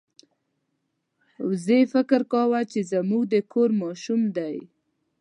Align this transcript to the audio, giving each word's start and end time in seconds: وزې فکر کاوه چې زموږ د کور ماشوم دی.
وزې 1.47 1.79
فکر 1.93 2.21
کاوه 2.31 2.61
چې 2.71 2.79
زموږ 2.91 3.23
د 3.33 3.35
کور 3.51 3.69
ماشوم 3.81 4.21
دی. 4.37 4.55